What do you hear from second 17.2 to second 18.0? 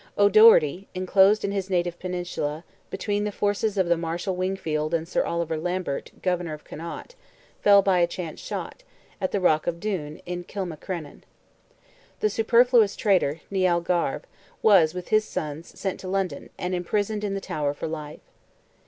in the Tower for